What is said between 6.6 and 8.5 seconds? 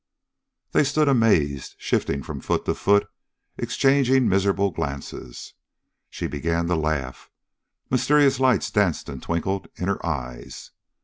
to laugh; mysterious